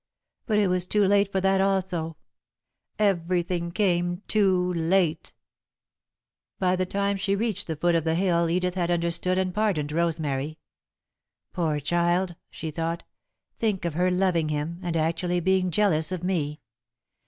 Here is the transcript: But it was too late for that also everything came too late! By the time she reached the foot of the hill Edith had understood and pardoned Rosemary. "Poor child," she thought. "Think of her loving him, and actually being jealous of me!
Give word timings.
But 0.47 0.57
it 0.57 0.67
was 0.67 0.87
too 0.87 1.05
late 1.05 1.31
for 1.31 1.39
that 1.41 1.61
also 1.61 2.17
everything 2.97 3.69
came 3.71 4.23
too 4.27 4.73
late! 4.73 5.31
By 6.57 6.75
the 6.75 6.87
time 6.87 7.17
she 7.17 7.35
reached 7.35 7.67
the 7.67 7.75
foot 7.75 7.93
of 7.93 8.03
the 8.03 8.15
hill 8.15 8.49
Edith 8.49 8.73
had 8.73 8.89
understood 8.89 9.37
and 9.37 9.53
pardoned 9.53 9.91
Rosemary. 9.91 10.57
"Poor 11.53 11.79
child," 11.79 12.33
she 12.49 12.71
thought. 12.71 13.03
"Think 13.59 13.85
of 13.85 13.93
her 13.93 14.09
loving 14.09 14.49
him, 14.49 14.79
and 14.81 14.97
actually 14.97 15.39
being 15.39 15.69
jealous 15.69 16.11
of 16.11 16.23
me! 16.23 16.61